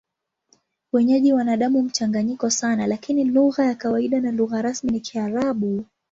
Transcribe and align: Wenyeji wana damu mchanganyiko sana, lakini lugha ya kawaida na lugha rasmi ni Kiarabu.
Wenyeji 0.93 1.33
wana 1.33 1.57
damu 1.57 1.81
mchanganyiko 1.81 2.49
sana, 2.49 2.87
lakini 2.87 3.23
lugha 3.23 3.65
ya 3.65 3.75
kawaida 3.75 4.19
na 4.21 4.31
lugha 4.31 4.61
rasmi 4.61 4.91
ni 4.91 4.99
Kiarabu. 4.99 5.85